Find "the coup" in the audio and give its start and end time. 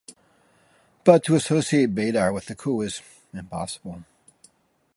2.47-2.81